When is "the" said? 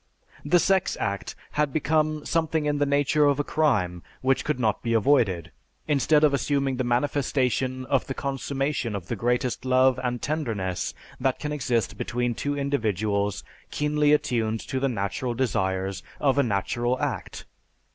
0.43-0.57, 2.79-2.87, 6.77-6.83, 8.07-8.15, 9.09-9.15, 14.79-14.89